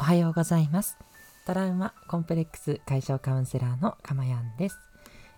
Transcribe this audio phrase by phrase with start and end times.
[0.00, 0.96] おはようございます。
[1.44, 4.78] トラウマコンプレックス解消カウンセラーのかまやんです。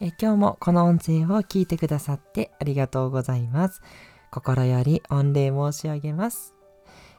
[0.00, 3.82] え今日もこの音声を聞いてくださってありがとうございます。
[4.30, 6.54] 心より御礼申し上げます。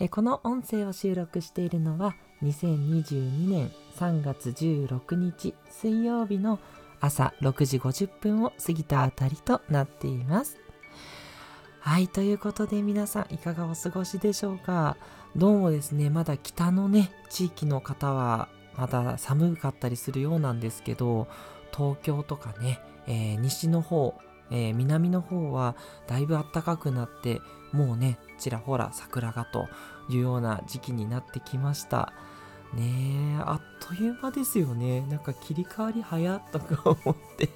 [0.00, 6.58] えこの音声を収録しているのは2022年3月16日水曜日の
[7.00, 10.58] 朝6時50分を過ぎたあたりとなっています。
[11.80, 14.98] はい、ということで皆さんいかがお過ごしでしょうか？
[15.34, 21.26] どうもですね、まだ北のね、地域の方はまだ寒かったりするようなんですけど、
[21.74, 24.14] 東京とかね、えー、西の方、
[24.50, 25.74] えー、南の方は
[26.06, 27.40] だいぶ暖かくなって、
[27.72, 29.66] もうね、ちらほら桜がと
[30.10, 32.12] いうような時期になってきました。
[32.74, 35.00] ねえ、あっという間ですよね。
[35.08, 37.48] なんか切り替わり早っとか思って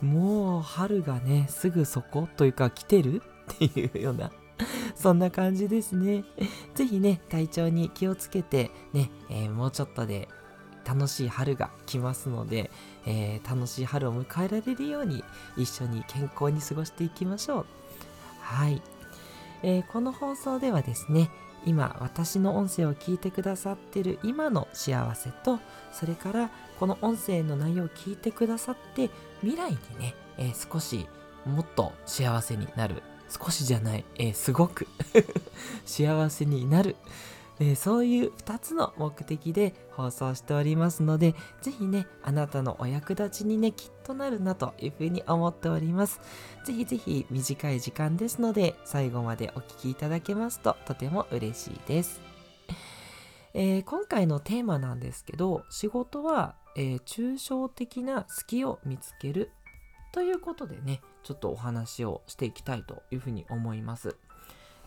[0.00, 4.30] もう春がね、すぐそこというか来てるっていうような
[4.94, 6.24] そんな感じですね。
[6.74, 10.28] ぜひね、体調に気をつけてね、えー、もうちょっとで
[10.84, 12.70] 楽しい春が来ますので、
[13.04, 15.24] えー、楽しい春を迎えられるように
[15.56, 17.66] 一緒に健康に過ごしていきましょう。
[18.40, 18.82] はい。
[19.62, 21.30] えー、この放送ではですね、
[21.66, 25.58] 今私の音声を聞いてくださってる今の幸せと
[25.90, 31.08] それからこの音声の内容を聞いてくださって未来にね、えー、少し
[31.44, 34.86] もっと幸せになる少しじゃない、えー、すごく。
[35.84, 36.96] 幸せになる、
[37.58, 46.20] えー、そういう2つの目的で放送しておりますのでぜひねあなたのお役立ちにねきっとなるなというふうに思っております。
[46.64, 52.20] ぜひぜひ短い時間ですので最後までお聴きいただけますととても嬉しいです。
[53.54, 59.50] えー、今回のテーマなんですけど仕事は、え、抽象的な好きを見つける
[60.16, 64.16] ということでねちょっとお話をしていきたいというふうに思います。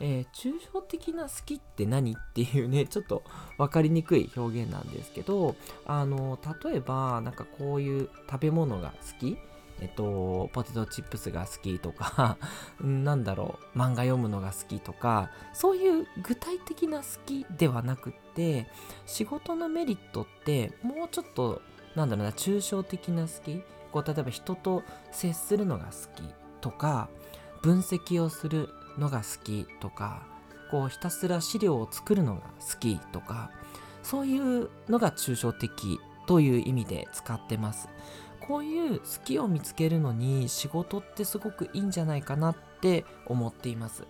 [0.00, 3.22] えー、抽象的な好きって何っていうねちょっと
[3.58, 9.36] 分かりにくい表現なんですけどあの例えばなんかこういう食べ物が好き。
[9.80, 12.36] えっと、ポテトチップスが好きとか
[12.82, 18.66] なんだろう、漫画読むのが好きとか、そういう具体的な好きではなくって、
[19.06, 21.62] 仕事のメリットって、もうちょっと、
[21.94, 23.62] なんだろうな、抽象的な好き、
[23.92, 26.22] こう、例えば人と接するのが好き
[26.60, 27.08] とか、
[27.62, 28.68] 分析をする
[28.98, 30.22] のが好きとか、
[30.70, 33.50] こう、ひたすら資料を作るのが好きとか、
[34.02, 37.88] そういうのが抽象的という意味で使ってます。
[38.40, 44.04] こういう好きを見つけるのに仕事ってすごくいいんじゃないかなって思っています。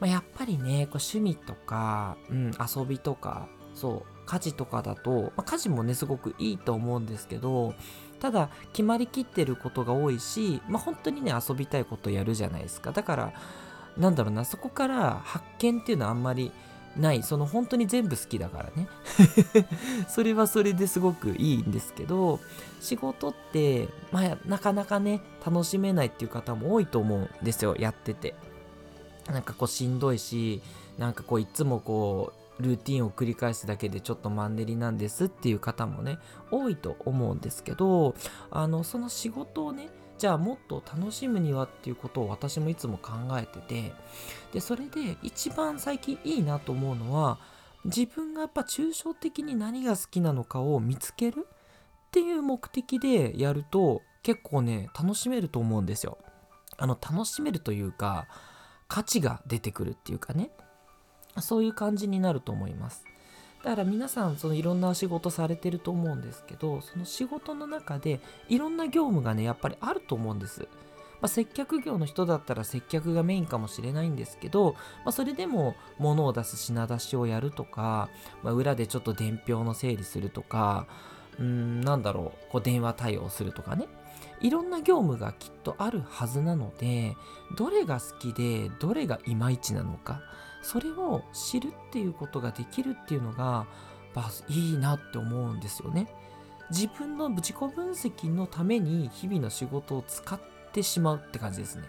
[0.00, 7.74] まあ、やっぱりね、こう趣味とか、うん、遊びとか、そう、家事とかだと、まあ、家事もね、すごくいいと思うんですけど、
[8.20, 12.92] ただ、決まりきってることが多いし、まあ、本当にね、遊びたいことやるじゃないですか。
[12.92, 13.32] だから、
[13.96, 16.52] なんだろうな、そこから発見っていうのはあんまり
[16.96, 17.22] ない。
[17.22, 18.88] その本当に全部好きだからね。
[20.08, 22.40] それはそれですごくいいんですけど
[22.80, 27.76] 仕事ってまあなかなかね楽しめないっていう方も多いと思うんですよ。
[27.78, 28.34] やってて。
[29.28, 30.60] なんかこうしんどいし
[30.98, 36.18] なんかこういつもこうルーティンを繰り返すだけでちょっとマンネリなんですっていう方もね
[36.50, 38.14] 多いと思うんですけど
[38.50, 39.88] あのその仕事をね
[40.18, 43.92] じゃあもっと楽しむにはっていうことを私もいつも考えてて
[44.52, 47.38] でそれで一番最近いいなと思うのは
[47.84, 51.46] 自分がやっぱ抽象的に何が好きなのかを見つける
[52.08, 56.18] っていう目的でやると結構ね楽しめると思うんですよ。
[56.76, 58.26] あの楽しめるというか
[58.88, 60.50] 価値が出てくるっていうかね。
[61.38, 63.04] そういう感じになると思います。
[63.62, 70.66] だから皆さんそのいろんな仕事されてると思うんですけどその仕事の中でいろんな業務がねやっぱりあると思うんです。
[71.20, 74.72] まあ、接客業の人だったら接客がメインかもしれないんですけど、
[75.04, 78.08] まあ、それでも物を出す品出しをやるとか、
[78.42, 80.86] まあ、裏でちょっと伝票の整理するとか
[81.38, 83.86] うーんなんだろうこう電話対応するとかね。
[84.40, 87.14] いろんな業務がきっとあるはずなので
[87.58, 90.22] どれが好きでどれがいまいちなのか。
[90.62, 93.66] それを知るっていうことができるっていうのが
[94.48, 96.08] いいなって思うんですよね。
[96.70, 100.40] 自分の自己分析のために日々の仕事を使っ
[100.72, 101.84] てしまうって感じですね。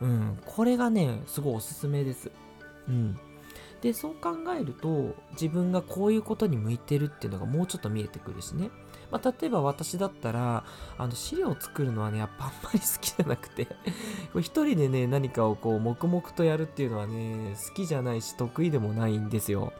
[0.00, 2.30] うん、これがね、すごいおすすめです。
[2.88, 3.18] うん。
[3.80, 8.70] で、そう考えると、自分がこういうことに向いてるっていうのがもうちょっと見えてくるしね。
[9.10, 10.64] まあ、例えば私だったら、
[10.96, 13.68] あの資料を作るのはね、やっぱあんまり好きじゃなくて
[14.36, 19.72] 一人でね、何かをこう、黙々とやるっていうのはね、好きじゃないし、得意でもないんですよ。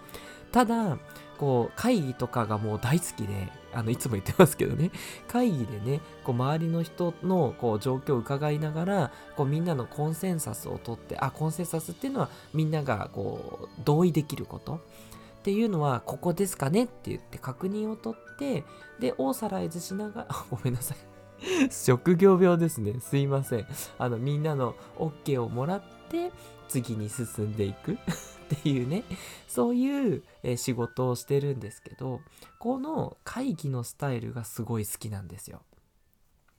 [0.52, 0.98] ただ、
[1.38, 4.90] こう、会議とかがもう大好きで、あの、いつも言ってますけどね、
[5.28, 14.80] 会議でね、こう、周りの人の、こう、状況を伺いながら、こう、みんなのコンセンサスをとって、あ、コンセンサスっていうのは、みんなが、こう、同意できること。
[15.38, 18.64] っていうのはここですかねって言って確認を取って
[18.98, 20.98] でオーサライズしながら ごめんなさい。
[21.70, 22.98] 職業病ですね。
[23.00, 23.66] すいません。
[23.98, 26.32] あのみんなの OK をもらって
[26.68, 27.92] 次に進んでいく。
[28.56, 29.04] っていうね。
[29.46, 32.20] そういう、え仕事をしてるんですけど
[32.58, 35.62] この会議のスタイルがすごい好きなんですよ。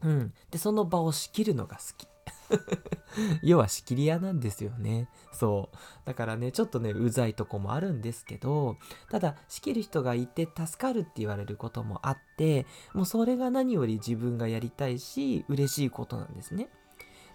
[0.02, 2.08] うん、でその場を仕切るのが好き。
[3.44, 5.10] 要は仕切り屋なんですよね。
[5.32, 5.78] そう。
[6.06, 8.78] だからね、ちょっとね、うざいとこもあるんですけど、
[9.10, 16.70] ただ、仕切る人がいて助かるって言われることもあって、もうそれが何より自分がやりたいし、嬉しいことなんですね。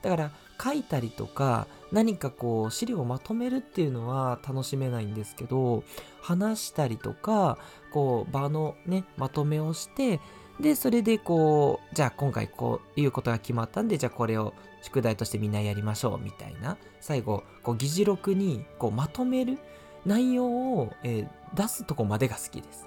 [0.05, 0.31] だから
[0.63, 5.83] 書いたりとか何かこう資料をまとめるっていうのは楽しめないんですけど
[6.21, 7.57] 話したりとか
[7.91, 10.21] こう場のねまとめをして
[10.61, 16.77] でそれでこうじゃあ今回こういうことが決まったんでじゃあこれを宿題としてみんなやりましょうみたいな。
[17.01, 19.59] 最後こう議事録にこうまとめる。
[20.07, 22.87] 内容を、えー、出すとこまでが好きです。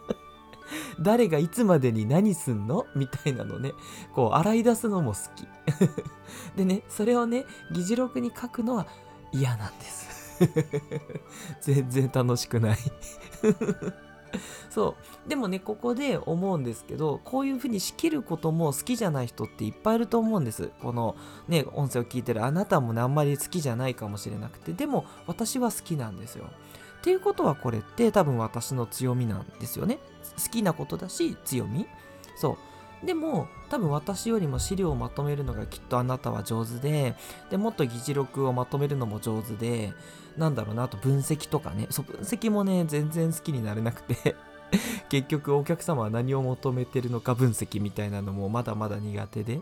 [1.00, 3.72] 誰がいつまでに何すんのみたいなのね、
[4.14, 5.48] こう洗い出すのも好き。
[6.56, 8.86] でね、それをね、議事録に書くのは
[9.32, 10.40] 嫌なんです。
[11.62, 12.78] 全然楽しくない。
[14.70, 14.96] そ
[15.26, 15.28] う。
[15.28, 20.70] でもね、ここで思うんですけど、こういうふうに仕切ることも好きじゃない人っていっぱいいると思うんです。
[20.80, 21.16] この
[21.48, 26.46] ね、音声を聞いてるあなたもね、あんまり好きじゃないかもしれなくて、でも私は好きなんですよ。
[27.00, 29.98] っていうことはこれって多分私の強みなんですよね。
[30.42, 31.86] 好きなことだし強み。
[32.36, 32.69] そう。
[33.04, 37.14] でも多分私よりも資料をまとめるのがきっとあなたは上手で、
[37.50, 39.92] でもっと議事録をまとめるのも上手で、
[40.36, 44.36] なんだろうな、あと分析とかね、そう、分析もね、全然好きになれなくて
[45.08, 49.60] 結局お客様は何を求めてるのか分析みたいなのもまだまだ苦手で。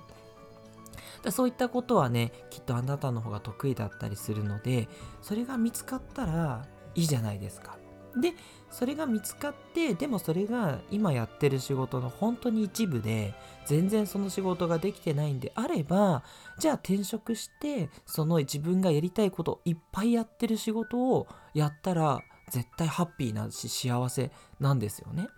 [1.22, 4.88] でそういったことはね、きっとあなたの方が得意だったりするので、
[5.20, 7.76] それが見つかったら、いいじゃないですか。
[8.16, 8.34] で、
[8.70, 13.34] それが見つかって、でもそれが今やってる仕事の本当に一部で、
[13.66, 16.22] 全然その仕事ができてないんであれば、
[16.58, 22.20] じゃあ転職して、その自分がやりたいこといっぱいやってる仕事をやったら、
[22.50, 25.28] 絶対ハッピーなし幸せなんですよね。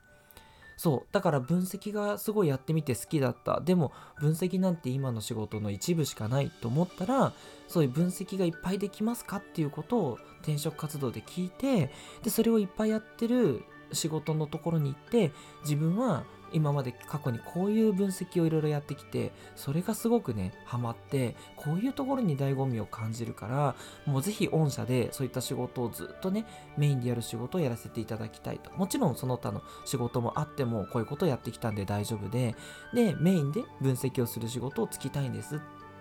[0.80, 3.60] そうだから分析がすごいやってみて好きだった。
[3.60, 7.34] でも分析なんて今の仕事の一部しかないと思ったら
[7.68, 11.92] そういう分析がいっぱいできますかっていうことを転職活動で聞いて
[12.22, 13.62] でそれをいっぱいやってる
[13.92, 15.32] 仕事のところに行って
[15.64, 23.74] 自分は今まで過去にこういう分析をいろいろやってきてそれがすごくねハマってこういうところに醍醐味を感じるから
[24.06, 28.70] もうぜひ御社でそういった仕事をずっとねメインでやる仕事をやらせていただきたいと。
[28.72, 32.54] もちろんその他の仕事もあってもこういうことをやってきたんで大丈夫で
[32.94, 35.58] でメインで分析をする仕事をつきたいんですっ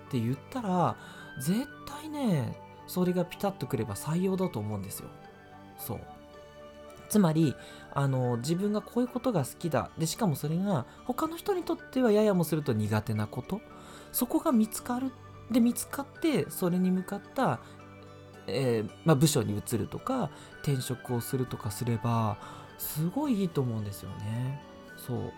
[0.10, 0.98] て言ったら
[1.40, 2.58] 絶対ね
[2.88, 5.10] それがピタッとくれば採用だと思うんですよ。
[5.78, 6.19] そう。
[7.10, 7.56] つまり
[7.92, 9.90] あの自分がこういうことが好きだ。
[9.98, 13.62] でしかもそれが他の人にとってはややもすると苦手なこと。
[14.12, 15.12] そこが見つかる。
[15.52, 17.60] で見つかってそれに向かった、
[18.46, 20.30] えー、まあ、部署に移るとか
[20.62, 22.38] 転職をするとかすれば
[22.78, 24.62] すごいいいと思うんですよね。
[24.96, 25.34] そう。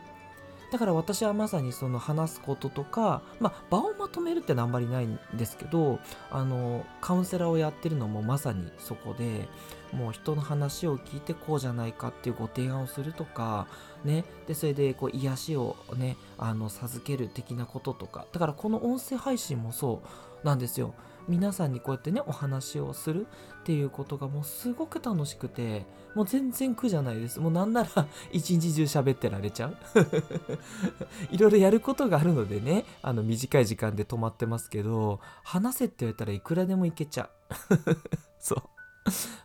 [0.71, 5.99] だから私はまさにその話すこととか、まあ、場をまとめるってのはあんまりないんですけど
[6.31, 9.49] あのカウンセラーをやってるのもまさにそこで
[9.91, 13.67] もう人の話を聞いてこうじゃないかっていうご提案をするとか
[14.05, 14.23] ね。
[14.47, 18.25] でそれでこう癒しをねあの授ける的なこととか。
[18.31, 20.01] だからこの音声配信もそ
[20.43, 20.93] うなんですよ。
[21.31, 23.25] 皆さんにこうやってねお話をする
[23.61, 27.39] っていうことがもうすごく楽しくてもう全然苦じゃないです。
[27.39, 27.89] もうなんなら
[28.33, 29.77] 一日中喋ってられちゃう。
[31.31, 37.29] いろいろやることがあるのでねあの短い時間で止まってますけど話せって言われたらいくらでもいけちゃう。
[38.37, 38.61] そう。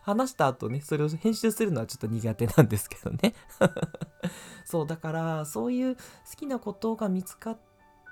[0.03, 3.33] 話した後ね、それを編集するのはちょっと苦手なんですけどね。
[4.65, 6.01] そう、だから、そういう好
[6.37, 7.57] きなことが見つかっ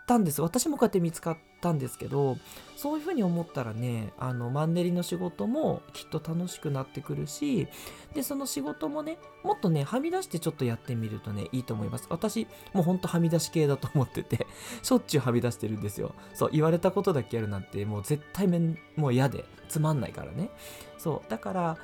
[0.06, 0.42] たんです。
[0.42, 2.38] 私もこうやって見つかったんですけど、
[2.76, 7.68] そういうふうに思ったらね、あの、マンネリの仕事もきっと楽しくなってくるし、
[8.14, 12.08] で、その仕事もね、もっとね、はみ出してちょっとやってみるとね、いいと思います。
[12.10, 14.48] 私、もうほんとはみ出し系だと思ってて、
[14.84, 16.14] しょっちゅうはみ出してるんですよ。
[16.34, 20.50] そう、言われたことだけやるなんて、もう絶対めん、もう嫌で、つまんないからね。
[20.98, 21.78] そう、だから、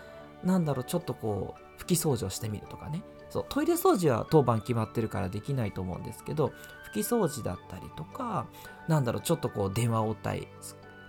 [0.43, 3.03] なんだろう、ちょっとこう、拭き掃除をしてみるとかね。
[3.29, 6.53] そう、トイレ掃除は当番決まってるからできないと思うんですけど、
[6.91, 8.45] 拭き掃除だったりとか、
[8.88, 10.47] なんだろう、ちょっとこう、電話応対。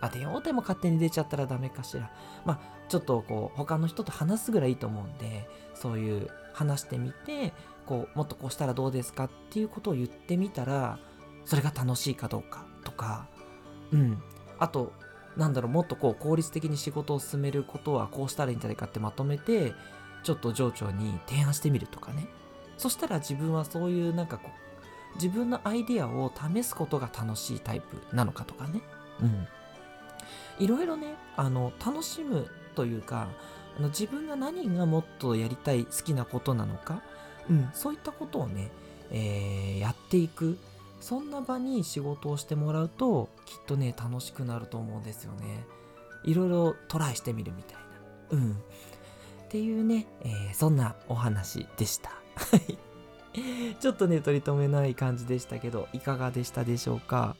[0.01, 2.11] あ、電話応対も勝手に出ちゃったらダメかしら。
[2.45, 7.53] まあ、ちょっとこう、他の人と話すぐらいいいと思うんで、そういう話してみて、
[7.87, 10.99] こう、もっとこうしたらどうですかっていうことを言ってみたら、
[11.45, 13.27] それが楽しいかどうかとか、
[13.91, 14.23] うん。
[14.59, 14.93] あと、
[15.37, 19.75] なんだろう、もっとこう効率的に仕事を進めることはこうしたらいいんじゃないかってまとめて、
[20.23, 22.27] ちょっと情緒に提案してみるとかね。
[22.77, 28.81] そしたら自分はそういうなんかこう自分のアイデアを試すことが楽しいタイプなのかとかね。
[29.21, 29.47] うん。
[30.59, 33.29] いろいろねあの楽しむというか
[33.79, 37.03] あの自分が何がもっとやりたい好きなことなのか、
[37.49, 38.71] うん、そういったことをね、
[39.11, 40.59] えー、やっていく。
[41.01, 45.65] そんな場に仕事をしてもらうときっとね楽しくなると思うんですよね。
[46.23, 47.81] いろいろトライしてみるみたいな。
[48.31, 48.57] うん
[49.53, 52.11] っていうね、えー、そんなお話でした。
[53.81, 57.37] ちょっとね取り留めない感じでしたけどいかがでしたでしょうか？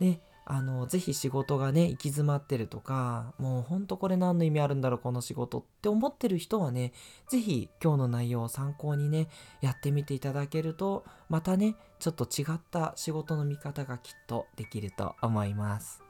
[0.00, 6.92] ねあの、ぜひ仕事がね、行き詰まってるとか、もうほんとこれ何の意味あるんだろう、この仕事って思ってる人はね、
[7.28, 9.28] ぜひ今日の内容を参考にね、
[9.60, 16.05] やってみていただけると、またね、ちょっと違った仕事の見方がきっとできると思います。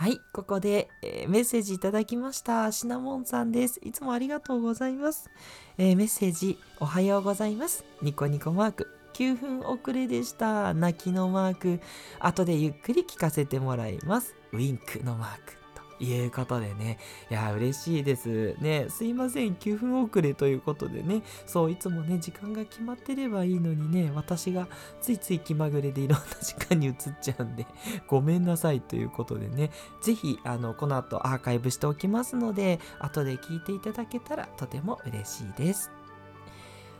[0.00, 2.72] はい、ここで、えー、メッセージいただきました。
[2.72, 3.78] シナモンさんです。
[3.82, 5.28] いつもありがとうございます。
[5.76, 7.84] えー、メッセージ、おはようございます。
[8.00, 8.88] ニコニコマーク。
[9.12, 10.72] 9分遅れでした。
[10.72, 11.80] 泣きのマーク。
[12.18, 14.34] 後でゆっくり聞かせてもらいます。
[14.52, 15.59] ウィンクのマーク。
[16.00, 16.98] いうことでね。
[17.30, 18.56] いや、嬉しいです。
[18.60, 19.54] ね、すいません。
[19.54, 21.22] 9分遅れということでね。
[21.46, 24.68] そう、いつもね、時間が決まってればいいのにね、私が
[25.00, 27.66] ついつい気まぐれでいろんな時間に移っちゃうんで、
[28.06, 29.70] ごめんなさいということでね。
[30.02, 35.90] ぜひ、あの、この後アーカイブしておきますので、後で聞いていただけたらとても嬉しいです。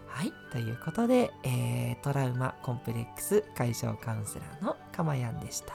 [0.06, 0.32] はい。
[0.50, 5.72] ということで、えー、トラウマコンプレックス解消カウンセラーのかまやんでした。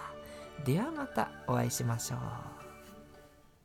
[0.66, 2.55] ではまたお会いしましょう。